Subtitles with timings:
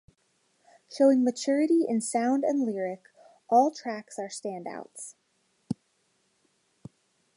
[0.91, 3.03] Showing maturity in sound and lyric,
[3.51, 5.13] all tracks are standouts.